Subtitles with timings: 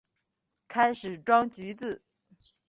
[0.67, 2.01] 开始装橘子